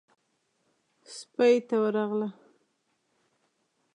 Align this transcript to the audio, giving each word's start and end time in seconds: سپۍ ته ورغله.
سپۍ 1.15 1.55
ته 1.67 1.75
ورغله. 1.81 2.27